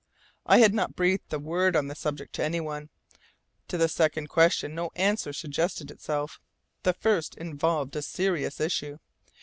[0.47, 2.89] I had not breathed a word on the subject to anyone.
[3.67, 6.39] To the second question no answer suggested itself;
[6.81, 8.97] the first involved a serious issue.